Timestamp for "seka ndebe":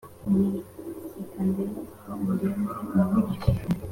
1.07-1.75